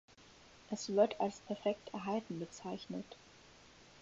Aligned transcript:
Es 0.71 0.89
wird 0.95 1.21
als 1.21 1.41
perfekt 1.41 1.93
erhalten 1.93 2.39
bezeichnet. 2.39 3.05